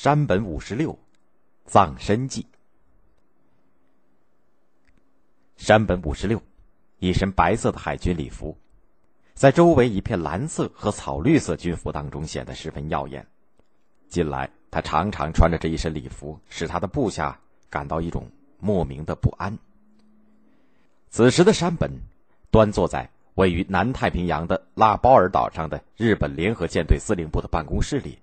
[0.00, 0.96] 山本五十六
[1.64, 2.46] 葬身记。
[5.56, 6.40] 山本五十六
[7.00, 8.56] 一身白色的海军礼服，
[9.34, 13.26] 在周围一片蓝色和草绿色军服当中显得十分耀眼。
[14.08, 17.36] 近来，他常常穿着这一身礼服，使他的部下
[17.68, 18.30] 感到一种
[18.60, 19.58] 莫名的不安。
[21.10, 21.90] 此时的山本
[22.52, 28.16] 端坐在位于南太平洋的拉包尔岛上的日本联合舰队司令部的办公室里。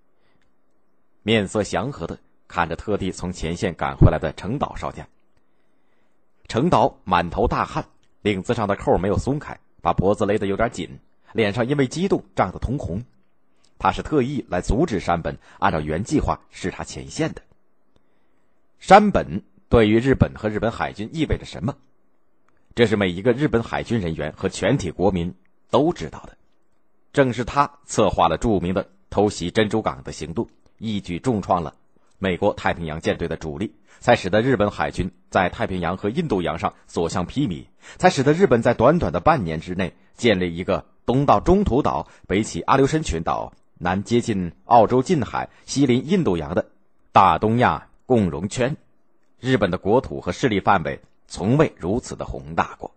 [1.27, 5.07] 面色祥和的看着特地从前线赶回来的程岛少将。
[6.47, 7.83] 程岛满头大汗，
[8.21, 10.99] 领子上的扣没有松开，把脖子勒得有点紧，
[11.33, 13.03] 脸上因为激动涨得通红。
[13.79, 17.41] 他是特意来阻止山本按照原计划视察前线的。
[18.77, 21.75] 山本对于日本和日本海军意味着什么？
[22.75, 25.33] 这是每一个日本海军人员和全体国民
[25.71, 26.37] 都知道的。
[27.11, 30.47] 正是他策划了著名的偷袭珍珠港的行动。
[30.77, 31.75] 一举重创了
[32.17, 37.65] 美国太平洋舰队的主力，才使得日本海军在太平洋和印度洋上所向披靡，
[37.97, 46.69] 才使得日本在短短的半年之内建立一个东到中途岛、北起阿留申群岛、南接近澳洲近海、西临印度洋的
[47.11, 48.77] 大东亚共荣圈。
[49.39, 52.95] 日本的国土和势力范围从未如此的宏大过。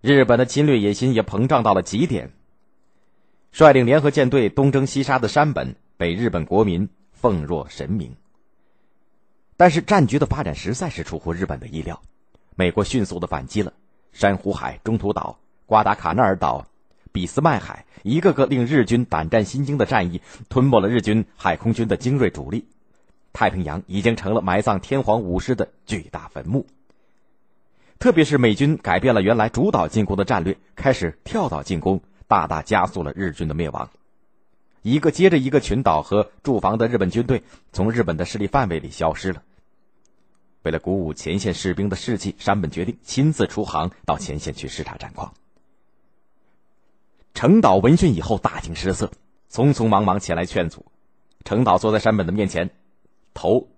[0.00, 2.32] 日本的侵略野心也膨胀到了极点。
[3.52, 5.76] 率领联合舰队东征西杀的山本。
[6.02, 8.16] 被日本国民奉若神明。
[9.56, 12.02] 但是战局的发展实在是出乎日本的意料，
[12.56, 13.72] 美国迅速的反击了
[14.12, 16.66] 珊瑚海、中途岛、瓜达卡纳尔岛、
[17.12, 22.66] 俾斯麦海，一个个令日军胆战心惊的战役，吞没了日军海空军的精锐主力。
[23.32, 26.66] 太平洋已经成了埋葬天皇武士的巨大坟墓。
[28.00, 33.88] 特别是美军改变了原来主导进攻的战略，开始跳岛进攻，大大加速了日军的灭亡。
[34.82, 39.42] 一个接着一个群岛和驻防的日本军队从日本的势力范围里消失了。
[40.62, 45.34] 为了鼓舞前线士兵的士气，山本决定亲自出航到前线去视察战况。
[47.34, 49.10] 程岛闻讯以后大惊失色，
[49.50, 50.84] 匆匆忙忙前来劝阻。
[51.44, 52.70] 程岛坐在山本的面前，
[53.34, 53.68] 头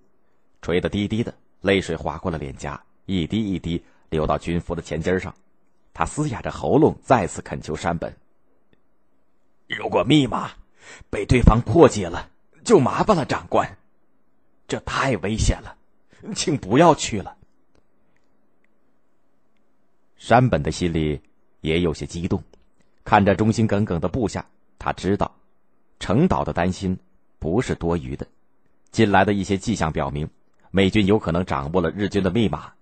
[0.60, 5.34] 垂得低低的，泪水划过了脸颊，一滴一滴流到军服的前襟上。
[5.92, 8.16] 他嘶哑着喉咙再次恳求山本
[9.68, 10.50] ：“如果密码……”
[11.10, 12.30] 被对方破解了，
[12.64, 13.78] 就麻烦了，长官。
[14.66, 15.76] 这太危险了，
[16.34, 17.36] 请不要去了。
[20.16, 21.20] 山本的心里
[21.60, 22.42] 也有些激动，
[23.04, 24.46] 看着忠心耿耿的部下，
[24.78, 25.36] 他知道，
[26.00, 26.98] 程岛的担心
[27.38, 28.26] 不是多余的。
[28.90, 30.28] 近来的一些迹象表明，
[30.70, 32.72] 美军有可能掌握了日军的密码。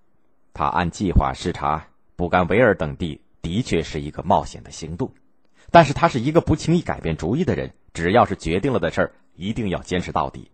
[0.53, 5.11] 他按计划视察布干维尔等地，的确是一个冒险的行动。
[5.71, 10.51] 但是他是一个不轻易改变主意的人，只要是决定了的事儿，一定要坚持到底。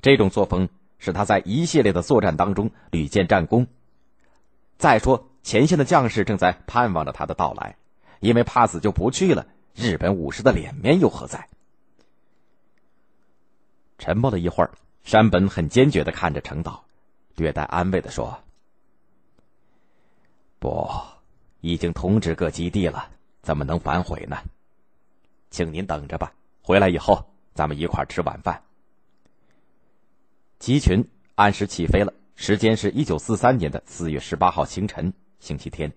[0.00, 0.68] 这种作风
[0.98, 3.66] 使他在一系列的作战当中屡建战功。
[4.78, 7.76] 再说，前线的将士正在盼望着他的到来，
[8.20, 9.46] 因为怕死就不去了。
[9.74, 11.48] 日本武士的脸面又何在？
[13.98, 14.72] 沉默了一会儿，
[15.04, 16.84] 山本很坚决的看着成岛，
[17.36, 18.40] 略带安慰的说
[20.58, 20.90] ：“不，
[21.60, 23.10] 已经通知各基地了，
[23.42, 24.38] 怎么能反悔呢？”
[25.50, 26.32] 请您等着吧，
[26.62, 28.62] 回来以后咱们一块吃晚饭。
[30.58, 35.92] 机群按时起飞了，时间是一九四三年的四月十八号清晨，星期天。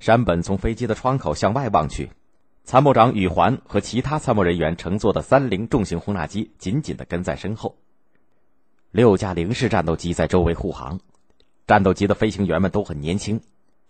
[0.00, 2.10] 山本从飞机的窗口向外望去，
[2.64, 7.76] 参谋长宇环和其他参谋人员乘坐的三菱重型轰炸机紧紧的跟在身后，
[8.92, 11.00] 六架零式战斗机在周围护航，
[11.66, 13.40] 战斗机的飞行员们都很年轻。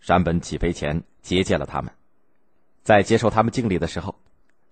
[0.01, 1.93] 山本起飞前接见了他们。
[2.83, 4.15] 在接受他们敬礼的时候，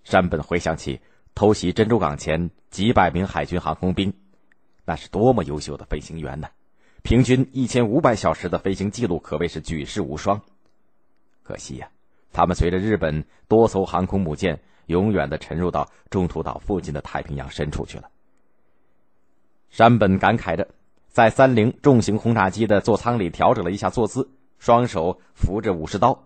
[0.03, 0.99] 山本回想起
[1.35, 4.13] 偷袭珍珠港前几百名海军航空兵，
[4.85, 6.47] 那是多么优秀的飞行员呢！
[7.03, 10.41] 平均一千五百小时的飞行记录可谓是举世无双。
[11.43, 11.89] 可惜呀，
[12.33, 18.09] 他们随着日本多艘航空母舰永远的沉入到中途岛附近的太平洋深处去了。
[19.69, 20.67] 山本感慨着，
[21.07, 24.29] 在三菱重型轰炸机的座舱里调整了一下坐姿，
[24.59, 26.23] 双手扶着武士刀，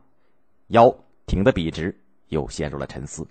[0.67, 0.95] 腰。
[1.27, 1.97] 挺得笔直，
[2.27, 3.25] 又陷入了沉思。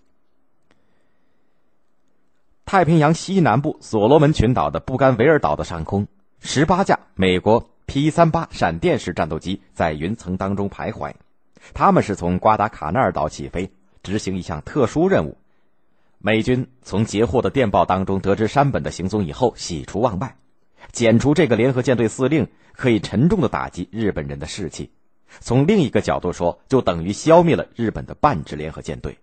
[2.65, 6.07] 太平洋西南部所罗门群岛的布干维尔岛的上空，
[6.39, 11.13] 十八架美国 P 三八闪电式战斗机在云层当中徘徊。
[11.75, 13.71] 他们是从瓜达卡纳尔岛起飞，
[14.03, 15.37] 执行一项特殊任务。
[16.17, 20.37] 美军从截获的电报当中得知山本的行踪以后，喜出望外。
[20.93, 24.91] 剪除这个联合舰队司令，可以沉重的打击日本人的士气。
[25.41, 29.19] 从另一个角度说，就等于消灭了日本的半支联合舰队。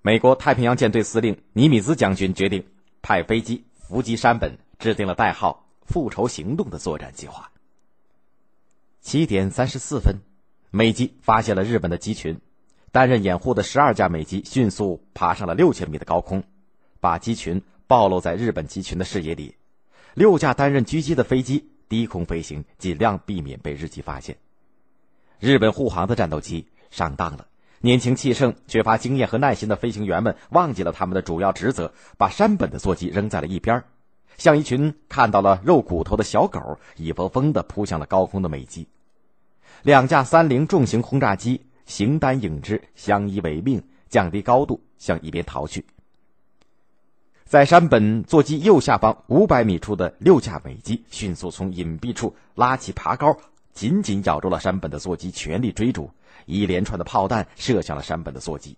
[0.00, 2.66] 美国太平洋舰队司令尼米兹将军决定
[3.02, 7.50] 派飞机伏击山本，制定了代号“复仇行动”的作战计划。
[9.00, 10.16] 七点三十四分，
[10.70, 12.38] 美机发现了日本的机群，
[12.92, 16.42] 担任掩护的十二架美机迅速爬上了六千米的高空，
[17.00, 19.54] 把机群暴露在日本机群的视野里。
[20.14, 24.36] 六架担任狙击的飞机低空飞行，尽量避免被日机发现。
[25.40, 27.46] 日本护航的战斗机上当了，
[27.80, 33.82] 年轻气盛、缺乏经验和耐心的飞行员们忘记了他们的主要职责，把山本的座机扔在了一边，
[34.38, 38.86] 像一群看到了肉骨头的小狗，一窝蜂的扑向了高空的美机。
[39.82, 45.84] 两架三菱重型轰炸机形单影只，相依为命，降低高度向一边逃去。
[47.54, 53.38] 在山本座机右下方五百米处的六架美机迅速从隐蔽处拉起爬高，
[53.72, 56.10] 紧紧咬住了山本的座机，全力追逐。
[56.46, 58.76] 一连串的炮弹射向了山本的座机，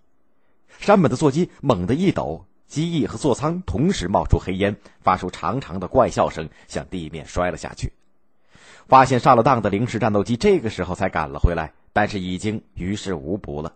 [0.78, 7.94] 山本的座机猛地一抖，机翼和座舱同时冒出黑烟，发出长长的怪笑声，向地面摔了下去。
[8.88, 13.73] 发现上了当的零式战斗机这个时候才赶了回来，但是已经于事无补了。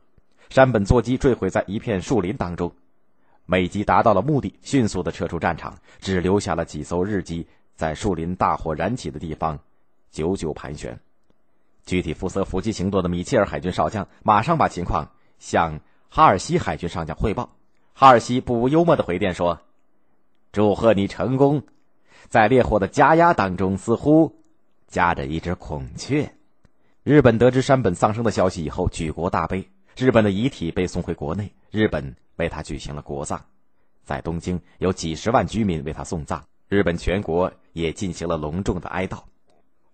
[0.51, 2.75] 山本座机坠毁在一片树林当中。
[3.51, 7.45] 美机达到了目的，迅速的撤出战场，只留下了几艘日机
[7.75, 9.59] 在树林大火燃起的地方
[10.13, 10.97] 久久盘旋。
[11.85, 15.11] 具体负责伏击行动的米切尔海军少将马上把情况
[15.41, 17.51] 向哈尔西海军上将汇报。
[17.93, 19.59] 哈尔西不无幽默的回电说
[20.53, 21.65] ：“祝贺你成功！”
[22.31, 24.33] 在烈火的加压当中，似乎
[24.87, 26.33] 夹着一只孔雀。
[27.03, 29.69] 日本得知山本丧生的消息以后，举国大悲。
[30.01, 32.17] 日本的遗体被送回国内，日本。
[32.37, 33.39] 为他举行了国葬，
[34.03, 39.23] 在东京有几十万居民为他送葬，日本全国也进行了隆重的哀悼，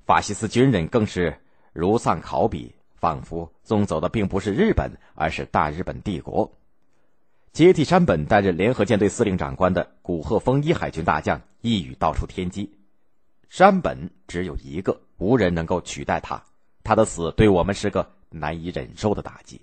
[0.05, 1.37] 法西斯军人更是
[1.73, 6.49] 如丧考妣，仿佛送走的并不是日本，而是大日本帝国。
[7.53, 12.79] 接替山本担任联合舰队司令长官的古贺丰一海军大将一语道出天机：
[13.49, 16.41] 山本只有一个，无人能够取代他，
[16.85, 19.61] 他的死对我们是个难以忍受的打击。